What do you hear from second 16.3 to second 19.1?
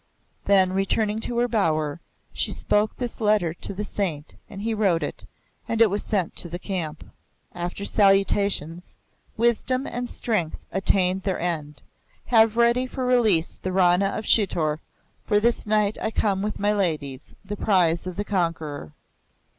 with my ladies, the prize of the conqueror."